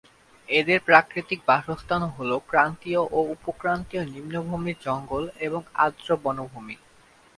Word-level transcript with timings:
এদের 0.49 0.79
প্রাকৃতিক 0.79 1.39
বাসস্থান 1.47 2.01
হল 2.15 2.31
ক্রান্তীয় 2.49 3.01
ও 3.11 3.19
উপক্রান্তীয় 3.35 4.03
নিম্নভূমির 4.05 4.77
জঙ্গল 4.81 5.23
এবং 5.39 5.61
আর্দ্র 5.75 6.09
বনভূমি। 6.23 6.75